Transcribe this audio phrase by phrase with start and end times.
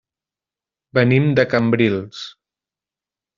[0.99, 2.25] Venim de Cambrils.